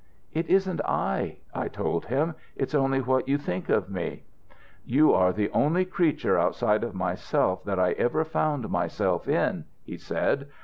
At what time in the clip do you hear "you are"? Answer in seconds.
4.83-5.31